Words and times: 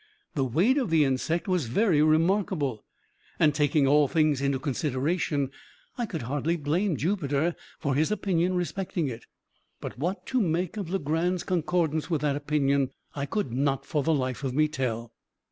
The 0.33 0.43
weight 0.43 0.79
of 0.79 0.89
the 0.89 1.05
insect 1.05 1.47
was 1.47 1.67
very 1.67 2.01
remarkable, 2.01 2.83
and, 3.37 3.53
taking 3.53 3.85
all 3.85 4.07
things 4.07 4.41
into 4.41 4.57
consideration, 4.57 5.51
I 5.95 6.07
could 6.07 6.23
hardly 6.23 6.55
blame 6.55 6.97
Jupiter 6.97 7.55
for 7.77 7.93
his 7.93 8.09
opinion 8.09 8.55
respecting 8.55 9.07
it; 9.09 9.27
but 9.79 9.99
what 9.99 10.25
to 10.25 10.41
make 10.41 10.75
of 10.75 10.89
Legrand's 10.89 11.43
concordance 11.43 12.09
with 12.09 12.21
that 12.21 12.35
opinion, 12.35 12.89
I 13.15 13.27
could 13.27 13.51
not, 13.53 13.85
for 13.85 14.01
the 14.01 14.11
life 14.11 14.43
of 14.43 14.55
me, 14.55 14.67
tell. 14.67 15.13